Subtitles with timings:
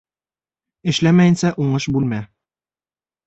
[0.93, 2.21] Эшләмәйенсә уңыш бүлмә.